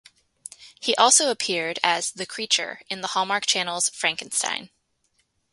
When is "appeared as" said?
1.29-2.09